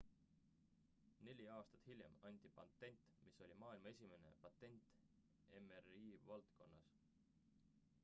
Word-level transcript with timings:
neli 1.27 1.45
aastat 1.55 1.85
hiljem 1.89 2.15
anti 2.31 2.51
patent 2.57 3.05
mis 3.27 3.39
oli 3.47 3.59
maailma 3.65 3.93
esimene 3.95 4.35
patent 4.49 4.91
mri 5.61 6.05
valdkonnas 6.31 7.01